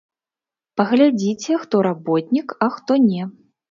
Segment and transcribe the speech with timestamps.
[0.81, 3.35] Паглядзіце, хто работнік, а хто не.